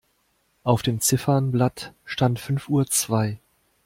Auf 0.63 0.81
dem 0.81 0.99
Ziffernblatt 0.99 1.93
stand 2.05 2.39
fünf 2.39 2.69
Uhr 2.69 2.87
zwei. 2.87 3.39